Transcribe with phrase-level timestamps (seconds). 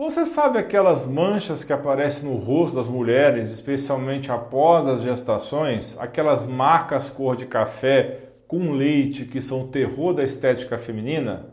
[0.00, 5.94] Você sabe aquelas manchas que aparecem no rosto das mulheres, especialmente após as gestações?
[6.00, 11.50] Aquelas marcas cor de café com leite que são o terror da estética feminina?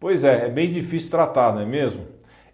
[0.00, 2.06] Pois é, é bem difícil tratar, não é mesmo?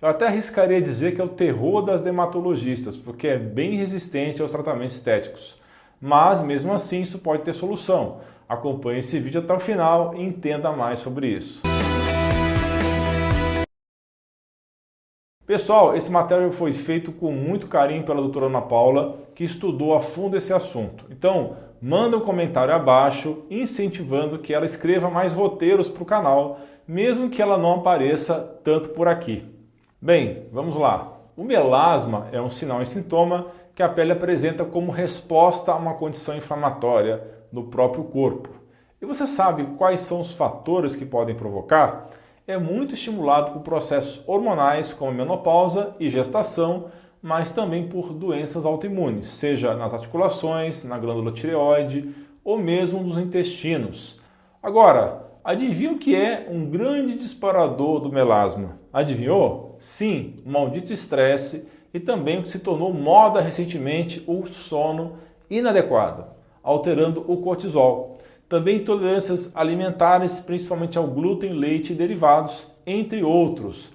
[0.03, 4.51] Eu até arriscaria dizer que é o terror das dermatologistas, porque é bem resistente aos
[4.51, 5.57] tratamentos estéticos.
[6.01, 8.23] Mas mesmo assim isso pode ter solução.
[8.49, 11.63] Acompanhe esse vídeo até o final e entenda mais sobre isso.
[15.49, 20.01] Pessoal, esse material foi feito com muito carinho pela doutora Ana Paula, que estudou a
[20.03, 21.07] fundo esse assunto.
[21.09, 27.31] Então, manda um comentário abaixo, incentivando que ela escreva mais roteiros para o canal, mesmo
[27.31, 29.43] que ela não apareça tanto por aqui.
[29.99, 31.17] Bem, vamos lá.
[31.35, 35.95] O melasma é um sinal e sintoma que a pele apresenta como resposta a uma
[35.95, 38.51] condição inflamatória no próprio corpo.
[39.01, 42.11] E você sabe quais são os fatores que podem provocar?
[42.49, 46.87] É muito estimulado por processos hormonais como menopausa e gestação,
[47.21, 52.09] mas também por doenças autoimunes, seja nas articulações, na glândula tireoide
[52.43, 54.19] ou mesmo nos intestinos.
[54.63, 58.79] Agora, adivinha o que é um grande disparador do melasma?
[58.91, 59.77] Adivinhou?
[59.79, 65.19] Sim, o maldito estresse e também o que se tornou moda recentemente, o sono
[65.51, 66.25] inadequado,
[66.63, 68.18] alterando o cortisol.
[68.49, 73.93] Também intolerâncias alimentares, principalmente ao glúten, leite e derivados, entre outros.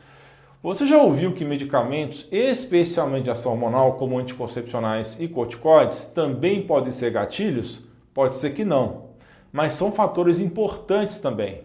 [0.62, 6.92] Você já ouviu que medicamentos, especialmente de ação hormonal, como anticoncepcionais e corticoides, também podem
[6.92, 7.84] ser gatilhos?
[8.14, 9.06] Pode ser que não,
[9.52, 11.64] mas são fatores importantes também.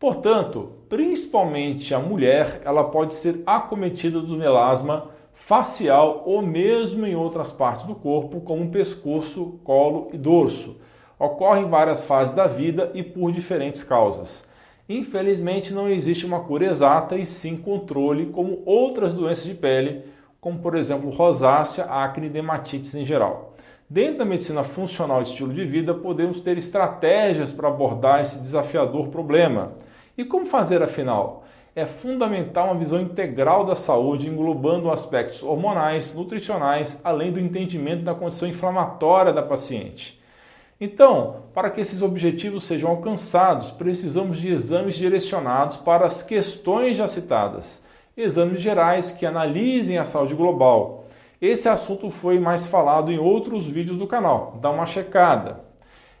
[0.00, 7.52] Portanto, principalmente a mulher, ela pode ser acometida do melasma facial ou mesmo em outras
[7.52, 10.80] partes do corpo, como pescoço, colo e dorso
[11.22, 14.44] ocorre em várias fases da vida e por diferentes causas.
[14.88, 20.04] Infelizmente, não existe uma cura exata e sim controle, como outras doenças de pele,
[20.40, 23.54] como por exemplo rosácea, acne e dermatites em geral.
[23.88, 29.06] Dentro da medicina funcional e estilo de vida, podemos ter estratégias para abordar esse desafiador
[29.06, 29.74] problema.
[30.18, 31.44] E como fazer afinal?
[31.76, 38.14] É fundamental uma visão integral da saúde, englobando aspectos hormonais, nutricionais, além do entendimento da
[38.14, 40.20] condição inflamatória da paciente.
[40.84, 47.06] Então, para que esses objetivos sejam alcançados, precisamos de exames direcionados para as questões já
[47.06, 47.84] citadas,
[48.16, 51.04] exames gerais que analisem a saúde global.
[51.40, 55.60] Esse assunto foi mais falado em outros vídeos do canal, dá uma checada.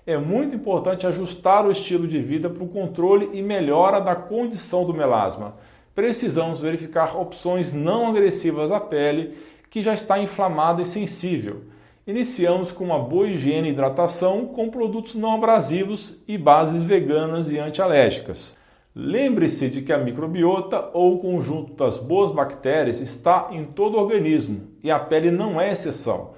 [0.06, 4.84] É muito importante ajustar o estilo de vida para o controle e melhora da condição
[4.84, 5.56] do melasma.
[5.92, 9.36] Precisamos verificar opções não agressivas à pele
[9.68, 11.62] que já está inflamada e sensível
[12.04, 17.60] Iniciamos com uma boa higiene e hidratação com produtos não abrasivos e bases veganas e
[17.60, 18.56] antialérgicas.
[18.92, 24.00] Lembre-se de que a microbiota ou o conjunto das boas bactérias está em todo o
[24.00, 26.30] organismo e a pele não é exceção.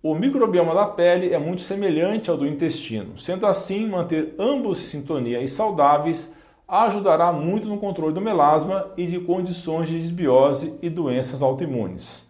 [0.00, 3.18] O microbioma da pele é muito semelhante ao do intestino.
[3.18, 6.32] Sendo assim, manter ambos em sintonia e saudáveis
[6.68, 12.29] ajudará muito no controle do melasma e de condições de desbiose e doenças autoimunes.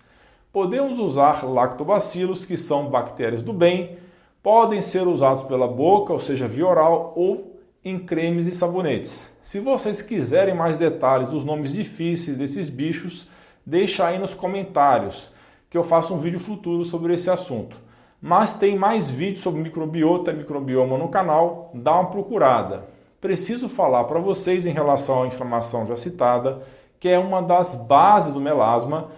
[0.53, 3.99] Podemos usar lactobacilos, que são bactérias do bem,
[4.43, 9.31] podem ser usados pela boca, ou seja, via oral, ou em cremes e sabonetes.
[9.43, 13.29] Se vocês quiserem mais detalhes dos nomes difíceis desses bichos,
[13.65, 15.31] deixa aí nos comentários,
[15.71, 17.77] que eu faço um vídeo futuro sobre esse assunto.
[18.21, 22.87] Mas tem mais vídeos sobre microbiota e microbioma no canal, dá uma procurada.
[23.21, 26.63] Preciso falar para vocês em relação à inflamação já citada,
[26.99, 29.09] que é uma das bases do melasma,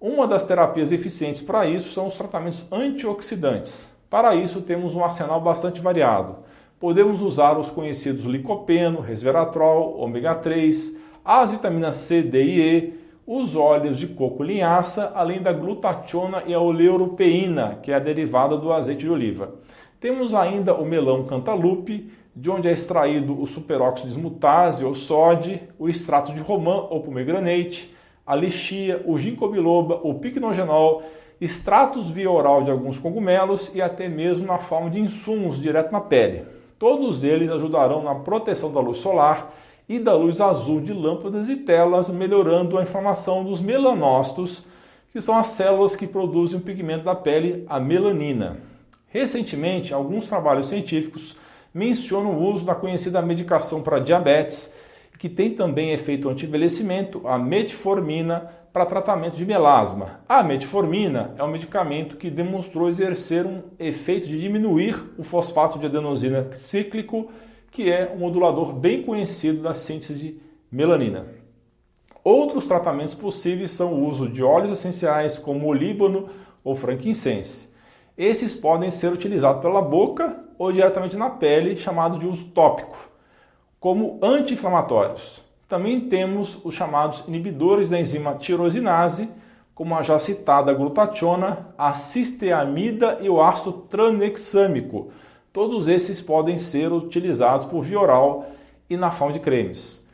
[0.00, 3.94] uma das terapias eficientes para isso são os tratamentos antioxidantes.
[4.08, 6.36] Para isso, temos um arsenal bastante variado.
[6.80, 13.54] Podemos usar os conhecidos licopeno, resveratrol, ômega 3, as vitaminas C, D e E, os
[13.54, 18.72] óleos de coco linhaça, além da glutationa e a oleuropeína, que é a derivada do
[18.72, 19.56] azeite de oliva.
[20.00, 25.60] Temos ainda o melão cantalupe, de onde é extraído o superóxido de esmutase ou sódio,
[25.78, 27.94] o extrato de romã ou pomegranate,
[28.30, 31.02] a lixia, o ginkgo biloba, o picnogenol,
[31.40, 36.00] extratos via oral de alguns cogumelos e até mesmo na forma de insumos direto na
[36.00, 36.44] pele.
[36.78, 39.52] Todos eles ajudarão na proteção da luz solar
[39.88, 44.62] e da luz azul de lâmpadas e telas, melhorando a inflamação dos melanócitos,
[45.12, 48.58] que são as células que produzem o pigmento da pele, a melanina.
[49.08, 51.34] Recentemente, alguns trabalhos científicos
[51.74, 54.72] mencionam o uso da conhecida medicação para diabetes
[55.20, 60.20] que tem também efeito anti-envelhecimento, a metformina, para tratamento de melasma.
[60.26, 65.84] A metformina é um medicamento que demonstrou exercer um efeito de diminuir o fosfato de
[65.84, 67.30] adenosina cíclico,
[67.70, 70.40] que é um modulador bem conhecido da síntese de
[70.72, 71.26] melanina.
[72.24, 76.30] Outros tratamentos possíveis são o uso de óleos essenciais como olíbano
[76.64, 77.68] ou frankincense.
[78.16, 83.09] Esses podem ser utilizados pela boca ou diretamente na pele, chamado de uso tópico,
[83.80, 85.42] como anti-inflamatórios.
[85.66, 89.30] Também temos os chamados inibidores da enzima tirosinase,
[89.74, 95.10] como a já citada glutationa, a cisteamida e o ácido tranexâmico.
[95.50, 98.50] Todos esses podem ser utilizados por via oral
[98.90, 100.06] e na forma de cremes.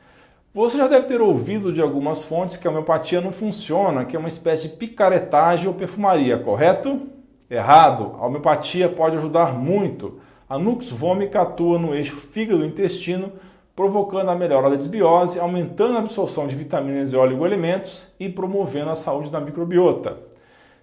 [0.54, 4.18] Você já deve ter ouvido de algumas fontes que a homeopatia não funciona, que é
[4.18, 7.02] uma espécie de picaretagem ou perfumaria, correto?
[7.50, 8.16] Errado.
[8.20, 10.20] A homeopatia pode ajudar muito.
[10.48, 13.32] A nux vomica atua no eixo fígado-intestino,
[13.76, 18.94] provocando a melhora da desbiose, aumentando a absorção de vitaminas e oligoelementos e promovendo a
[18.94, 20.16] saúde da microbiota.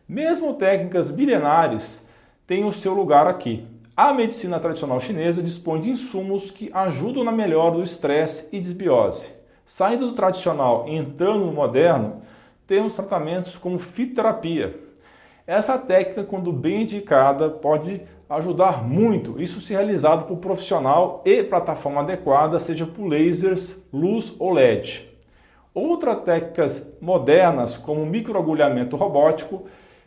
[0.08, 2.08] Mesmo técnicas milenares
[2.46, 3.66] têm o seu lugar aqui.
[3.98, 9.34] A medicina tradicional chinesa dispõe de insumos que ajudam na melhora do estresse e desbiose.
[9.66, 12.22] Saindo do tradicional e entrando no moderno,
[12.68, 14.80] temos tratamentos como fitoterapia.
[15.46, 22.00] Essa técnica, quando bem indicada, pode ajudar muito, isso se realizado por profissional e plataforma
[22.00, 25.06] adequada, seja por lasers, luz ou LED.
[25.74, 29.64] Outras técnicas modernas, como microagulhamento robótico,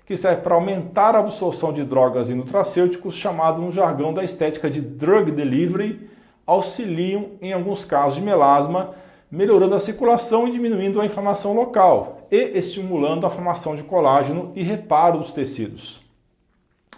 [0.06, 4.70] que serve para aumentar a absorção de drogas e nutracêuticos, chamado no jargão da estética
[4.70, 6.08] de drug delivery,
[6.46, 8.94] auxiliam em alguns casos de melasma,
[9.30, 14.62] melhorando a circulação e diminuindo a inflamação local e estimulando a formação de colágeno e
[14.62, 16.00] reparo dos tecidos.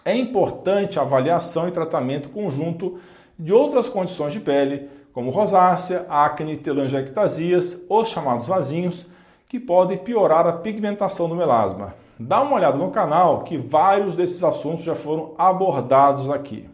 [0.05, 2.99] É importante a avaliação e tratamento conjunto
[3.39, 9.07] de outras condições de pele, como rosácea, acne, telangiectasias, os chamados vasinhos,
[9.49, 11.95] que podem piorar a pigmentação do melasma.
[12.19, 16.69] Dá uma olhada no canal que vários desses assuntos já foram abordados aqui.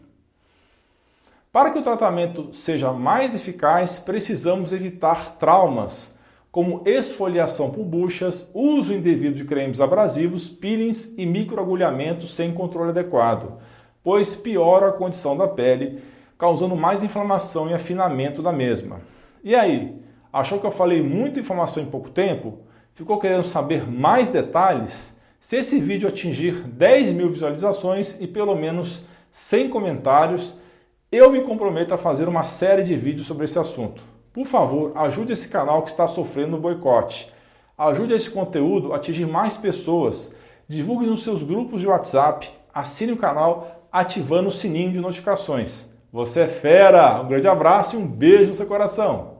[1.55, 6.13] Para que o tratamento seja mais eficaz, precisamos evitar traumas,
[6.51, 13.57] como esfoliação por buchas, uso indevido de cremes abrasivos, peelings e microagulhamentos sem controle adequado,
[14.03, 16.03] pois piora a condição da pele,
[16.37, 18.99] causando mais inflamação e afinamento da mesma.
[19.41, 19.95] E aí,
[20.33, 22.59] achou que eu falei muita informação em pouco tempo?
[22.93, 25.15] Ficou querendo saber mais detalhes?
[25.39, 30.59] Se esse vídeo atingir 10 mil visualizações e pelo menos 100 comentários,
[31.11, 34.01] eu me comprometo a fazer uma série de vídeos sobre esse assunto.
[34.33, 37.31] Por favor, ajude esse canal que está sofrendo boicote.
[37.77, 40.33] Ajude esse conteúdo a atingir mais pessoas.
[40.67, 42.49] Divulgue nos seus grupos de WhatsApp.
[42.73, 45.89] Assine o canal ativando o sininho de notificações.
[46.11, 47.21] Você é fera!
[47.21, 49.34] Um grande abraço e um beijo no seu coração!